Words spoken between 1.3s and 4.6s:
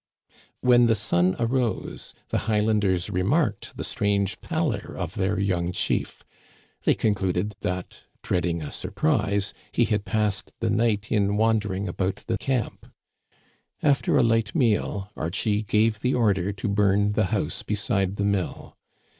arose, the Highlanders remarked the strange